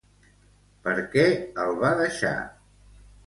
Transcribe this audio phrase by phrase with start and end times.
[0.87, 1.25] Per què
[1.65, 2.35] el va deixar?